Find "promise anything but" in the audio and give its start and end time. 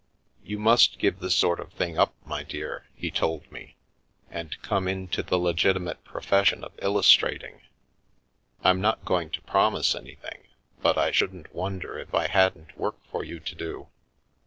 9.43-10.97